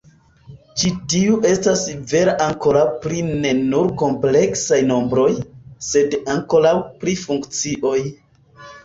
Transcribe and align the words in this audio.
Ĉi 0.83 0.91
tiu 1.13 1.33
estas 1.49 1.83
vera 2.13 2.33
ankoraŭ 2.45 2.85
pri 3.03 3.19
ne 3.43 3.51
nur 3.73 3.91
kompleksaj 4.03 4.79
nombroj, 4.93 5.27
sed 5.89 6.17
ankaŭ 6.37 6.73
pri 7.05 7.15
funkcioj. 7.27 7.99